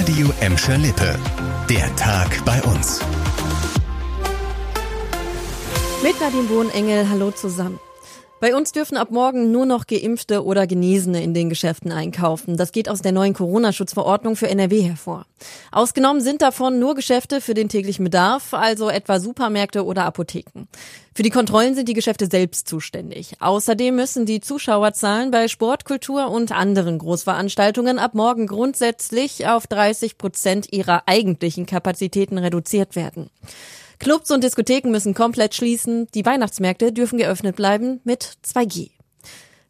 Radio 0.00 0.32
Emscher 0.40 0.78
Lippe. 0.78 1.14
Der 1.68 1.94
Tag 1.96 2.42
bei 2.46 2.58
uns. 2.62 3.00
Mit 6.02 6.18
Nadine 6.18 6.44
Bohnengel, 6.44 7.06
hallo 7.06 7.30
zusammen. 7.32 7.78
Bei 8.40 8.56
uns 8.56 8.72
dürfen 8.72 8.96
ab 8.96 9.10
morgen 9.10 9.52
nur 9.52 9.66
noch 9.66 9.86
Geimpfte 9.86 10.42
oder 10.46 10.66
Genesene 10.66 11.22
in 11.22 11.34
den 11.34 11.50
Geschäften 11.50 11.92
einkaufen. 11.92 12.56
Das 12.56 12.72
geht 12.72 12.88
aus 12.88 13.02
der 13.02 13.12
neuen 13.12 13.34
Corona-Schutzverordnung 13.34 14.34
für 14.34 14.48
NRW 14.48 14.80
hervor. 14.80 15.26
Ausgenommen 15.72 16.22
sind 16.22 16.40
davon 16.40 16.78
nur 16.78 16.94
Geschäfte 16.94 17.42
für 17.42 17.52
den 17.52 17.68
täglichen 17.68 18.06
Bedarf, 18.06 18.54
also 18.54 18.88
etwa 18.88 19.20
Supermärkte 19.20 19.84
oder 19.84 20.06
Apotheken. 20.06 20.68
Für 21.14 21.22
die 21.22 21.28
Kontrollen 21.28 21.74
sind 21.74 21.86
die 21.86 21.94
Geschäfte 21.94 22.28
selbst 22.30 22.66
zuständig. 22.66 23.34
Außerdem 23.40 23.94
müssen 23.94 24.24
die 24.24 24.40
Zuschauerzahlen 24.40 25.30
bei 25.30 25.46
Sport, 25.48 25.84
Kultur 25.84 26.30
und 26.30 26.50
anderen 26.50 26.96
Großveranstaltungen 26.96 27.98
ab 27.98 28.14
morgen 28.14 28.46
grundsätzlich 28.46 29.48
auf 29.48 29.66
30 29.66 30.16
Prozent 30.16 30.72
ihrer 30.72 31.02
eigentlichen 31.04 31.66
Kapazitäten 31.66 32.38
reduziert 32.38 32.96
werden. 32.96 33.28
Clubs 34.00 34.30
und 34.30 34.42
Diskotheken 34.42 34.90
müssen 34.90 35.12
komplett 35.12 35.54
schließen, 35.54 36.08
die 36.14 36.24
Weihnachtsmärkte 36.24 36.90
dürfen 36.90 37.18
geöffnet 37.18 37.54
bleiben 37.54 38.00
mit 38.04 38.38
2G. 38.46 38.92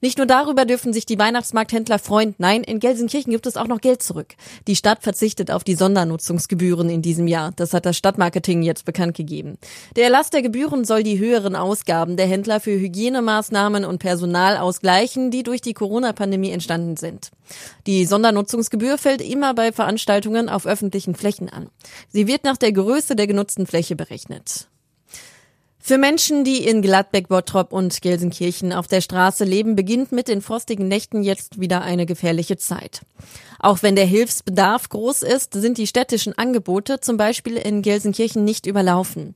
Nicht 0.00 0.18
nur 0.18 0.26
darüber 0.26 0.64
dürfen 0.64 0.92
sich 0.92 1.06
die 1.06 1.18
Weihnachtsmarkthändler 1.18 1.98
freuen, 1.98 2.34
nein, 2.38 2.62
in 2.62 2.78
Gelsenkirchen 2.78 3.32
gibt 3.32 3.46
es 3.46 3.56
auch 3.56 3.66
noch 3.66 3.80
Geld 3.80 4.02
zurück. 4.02 4.34
Die 4.68 4.76
Stadt 4.76 5.02
verzichtet 5.02 5.50
auf 5.50 5.64
die 5.64 5.74
Sondernutzungsgebühren 5.74 6.88
in 6.88 7.02
diesem 7.02 7.26
Jahr. 7.26 7.52
Das 7.56 7.74
hat 7.74 7.84
das 7.84 7.96
Stadtmarketing 7.96 8.62
jetzt 8.62 8.84
bekannt 8.84 9.16
gegeben. 9.16 9.58
Der 9.96 10.04
Erlass 10.04 10.30
der 10.30 10.42
Gebühren 10.42 10.84
soll 10.84 11.02
die 11.02 11.18
höheren 11.18 11.56
Ausgaben 11.56 12.16
der 12.16 12.26
Händler 12.26 12.60
für 12.60 12.78
Hygienemaßnahmen 12.78 13.84
und 13.84 13.98
Personal 13.98 14.56
ausgleichen, 14.56 15.32
die 15.32 15.42
durch 15.42 15.62
die 15.62 15.74
Corona-Pandemie 15.74 16.50
entstanden 16.50 16.96
sind. 16.96 17.30
Die 17.86 18.04
Sondernutzungsgebühr 18.04 18.98
fällt 18.98 19.20
immer 19.20 19.54
bei 19.54 19.72
Veranstaltungen 19.72 20.48
auf 20.48 20.66
öffentlichen 20.66 21.16
Flächen 21.16 21.48
an. 21.48 21.70
Sie 22.08 22.26
wird 22.28 22.44
nach 22.44 22.56
der 22.56 22.72
Größe 22.72 23.16
der 23.16 23.26
genutzten 23.26 23.66
Fläche 23.66 23.96
berechnet. 23.96 24.68
Für 25.80 25.96
Menschen, 25.96 26.44
die 26.44 26.66
in 26.66 26.82
Gladbeck, 26.82 27.28
Bottrop 27.28 27.72
und 27.72 28.02
Gelsenkirchen 28.02 28.72
auf 28.72 28.88
der 28.88 29.00
Straße 29.00 29.44
leben, 29.44 29.76
beginnt 29.76 30.12
mit 30.12 30.28
den 30.28 30.42
frostigen 30.42 30.88
Nächten 30.88 31.22
jetzt 31.22 31.60
wieder 31.60 31.82
eine 31.82 32.04
gefährliche 32.04 32.56
Zeit. 32.56 33.02
Auch 33.58 33.82
wenn 33.82 33.96
der 33.96 34.04
Hilfsbedarf 34.04 34.88
groß 34.88 35.22
ist, 35.22 35.54
sind 35.54 35.78
die 35.78 35.86
städtischen 35.86 36.36
Angebote 36.36 37.00
zum 37.00 37.16
Beispiel 37.16 37.56
in 37.56 37.82
Gelsenkirchen 37.82 38.44
nicht 38.44 38.66
überlaufen. 38.66 39.34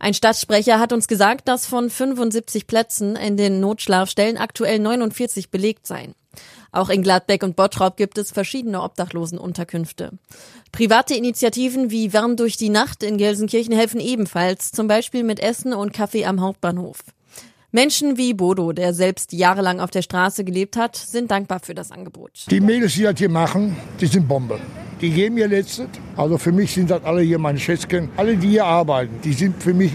Ein 0.00 0.14
Stadtsprecher 0.14 0.80
hat 0.80 0.94
uns 0.94 1.08
gesagt, 1.08 1.46
dass 1.46 1.66
von 1.66 1.90
75 1.90 2.66
Plätzen 2.66 3.16
in 3.16 3.36
den 3.36 3.60
Notschlafstellen 3.60 4.38
aktuell 4.38 4.78
49 4.78 5.50
belegt 5.50 5.86
seien. 5.86 6.14
Auch 6.72 6.88
in 6.88 7.02
Gladbeck 7.02 7.42
und 7.42 7.54
Bottrop 7.54 7.98
gibt 7.98 8.16
es 8.16 8.30
verschiedene 8.30 8.82
Obdachlosenunterkünfte. 8.82 10.12
Private 10.72 11.14
Initiativen 11.14 11.90
wie 11.90 12.14
Wärm 12.14 12.36
durch 12.36 12.56
die 12.56 12.70
Nacht 12.70 13.02
in 13.02 13.18
Gelsenkirchen 13.18 13.74
helfen 13.74 14.00
ebenfalls, 14.00 14.72
zum 14.72 14.88
Beispiel 14.88 15.22
mit 15.22 15.38
Essen 15.38 15.74
und 15.74 15.92
Kaffee 15.92 16.24
am 16.24 16.40
Hauptbahnhof. 16.40 17.00
Menschen 17.70 18.16
wie 18.16 18.32
Bodo, 18.32 18.72
der 18.72 18.94
selbst 18.94 19.34
jahrelang 19.34 19.80
auf 19.80 19.90
der 19.90 20.02
Straße 20.02 20.44
gelebt 20.44 20.78
hat, 20.78 20.96
sind 20.96 21.30
dankbar 21.30 21.60
für 21.60 21.74
das 21.74 21.92
Angebot. 21.92 22.46
Die 22.50 22.60
Mädels, 22.60 22.94
die 22.94 23.02
das 23.02 23.18
hier 23.18 23.28
machen, 23.28 23.76
die 24.00 24.06
sind 24.06 24.26
Bombe. 24.26 24.58
Die 25.00 25.10
geben 25.10 25.38
ihr 25.38 25.48
Letztes. 25.48 25.88
Also 26.14 26.36
für 26.36 26.52
mich 26.52 26.74
sind 26.74 26.90
das 26.90 27.02
alle 27.04 27.22
hier 27.22 27.38
meine 27.38 27.58
Schätzchen. 27.58 28.10
Alle, 28.18 28.36
die 28.36 28.48
hier 28.48 28.66
arbeiten, 28.66 29.18
die 29.24 29.32
sind 29.32 29.62
für 29.62 29.72
mich 29.72 29.92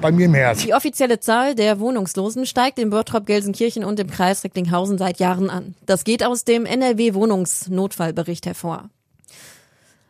bei 0.00 0.12
mir 0.12 0.26
im 0.26 0.34
Herzen. 0.34 0.66
Die 0.66 0.74
offizielle 0.74 1.18
Zahl 1.18 1.56
der 1.56 1.80
Wohnungslosen 1.80 2.46
steigt 2.46 2.78
in 2.78 2.90
Bottrop, 2.90 3.26
Gelsenkirchen 3.26 3.84
und 3.84 3.98
im 3.98 4.08
Kreis 4.08 4.44
Recklinghausen 4.44 4.96
seit 4.96 5.18
Jahren 5.18 5.50
an. 5.50 5.74
Das 5.86 6.04
geht 6.04 6.22
aus 6.22 6.44
dem 6.44 6.66
NRW 6.66 7.14
Wohnungsnotfallbericht 7.14 8.46
hervor. 8.46 8.90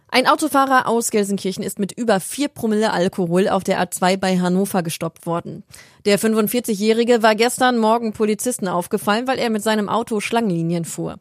Ein 0.08 0.28
Autofahrer 0.28 0.86
aus 0.86 1.10
Gelsenkirchen 1.10 1.64
ist 1.64 1.78
mit 1.78 1.90
über 1.90 2.20
vier 2.20 2.48
Promille 2.48 2.92
Alkohol 2.92 3.48
auf 3.48 3.64
der 3.64 3.82
A2 3.82 4.16
bei 4.16 4.38
Hannover 4.38 4.82
gestoppt 4.82 5.26
worden. 5.26 5.64
Der 6.04 6.20
45-Jährige 6.20 7.22
war 7.22 7.34
gestern 7.34 7.78
Morgen 7.78 8.12
Polizisten 8.12 8.68
aufgefallen, 8.68 9.26
weil 9.26 9.38
er 9.38 9.50
mit 9.50 9.64
seinem 9.64 9.88
Auto 9.88 10.20
Schlangenlinien 10.20 10.84
fuhr. 10.84 11.16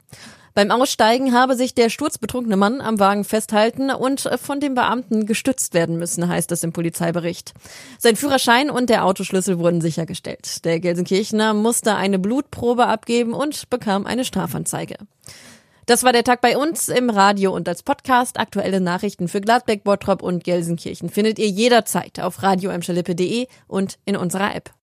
Beim 0.55 0.69
Aussteigen 0.69 1.33
habe 1.33 1.55
sich 1.55 1.73
der 1.73 1.89
sturzbetrunkene 1.89 2.57
Mann 2.57 2.79
am 2.79 2.99
Wagen 2.99 3.23
festhalten 3.23 3.89
und 3.89 4.29
von 4.41 4.59
dem 4.59 4.75
Beamten 4.75 5.25
gestützt 5.25 5.73
werden 5.73 5.97
müssen, 5.97 6.27
heißt 6.27 6.51
es 6.51 6.63
im 6.63 6.73
Polizeibericht. 6.73 7.53
Sein 7.97 8.15
Führerschein 8.15 8.69
und 8.69 8.89
der 8.89 9.05
Autoschlüssel 9.05 9.57
wurden 9.57 9.81
sichergestellt. 9.81 10.63
Der 10.63 10.79
Gelsenkirchener 10.79 11.55
musste 11.55 11.95
eine 11.95 12.19
Blutprobe 12.19 12.85
abgeben 12.85 13.33
und 13.33 13.69
bekam 13.71 14.05
eine 14.05 14.25
Strafanzeige. 14.25 14.97
Das 15.85 16.03
war 16.03 16.13
der 16.13 16.23
Tag 16.23 16.39
bei 16.39 16.57
uns 16.57 16.87
im 16.87 17.09
Radio 17.09 17.53
und 17.53 17.67
als 17.67 17.83
Podcast. 17.83 18.39
Aktuelle 18.39 18.79
Nachrichten 18.79 19.27
für 19.27 19.41
Gladbeck, 19.41 19.83
Bottrop 19.83 20.21
und 20.21 20.43
Gelsenkirchen 20.43 21.09
findet 21.09 21.39
ihr 21.39 21.49
jederzeit 21.49 22.19
auf 22.19 22.41
radio 22.41 22.71
und 23.67 23.97
in 24.05 24.15
unserer 24.15 24.55
App. 24.55 24.73